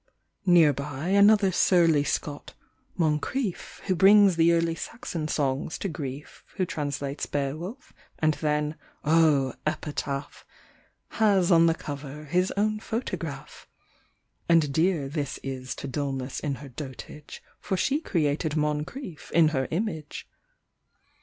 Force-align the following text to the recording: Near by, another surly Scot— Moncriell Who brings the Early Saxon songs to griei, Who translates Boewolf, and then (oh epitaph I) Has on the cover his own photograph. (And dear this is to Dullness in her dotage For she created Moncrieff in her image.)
Near 0.47 0.73
by, 0.73 1.09
another 1.09 1.51
surly 1.51 2.03
Scot— 2.03 2.55
Moncriell 2.99 3.53
Who 3.85 3.93
brings 3.93 4.35
the 4.35 4.51
Early 4.51 4.73
Saxon 4.73 5.27
songs 5.27 5.77
to 5.77 5.87
griei, 5.89 6.25
Who 6.55 6.65
translates 6.65 7.27
Boewolf, 7.27 7.93
and 8.17 8.33
then 8.33 8.77
(oh 9.03 9.53
epitaph 9.67 10.43
I) 11.11 11.15
Has 11.17 11.51
on 11.51 11.67
the 11.67 11.75
cover 11.75 12.25
his 12.25 12.51
own 12.57 12.79
photograph. 12.79 13.67
(And 14.49 14.73
dear 14.73 15.07
this 15.07 15.37
is 15.43 15.75
to 15.75 15.87
Dullness 15.87 16.39
in 16.39 16.55
her 16.55 16.69
dotage 16.69 17.43
For 17.59 17.77
she 17.77 17.99
created 18.01 18.53
Moncrieff 18.53 19.29
in 19.33 19.49
her 19.49 19.67
image.) 19.69 20.27